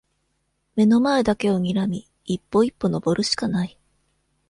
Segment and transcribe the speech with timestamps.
[0.77, 3.77] 眼の前だけをにらみ、一歩一歩登るしかない。